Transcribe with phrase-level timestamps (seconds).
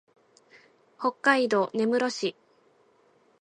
[0.97, 2.35] 北海道根室市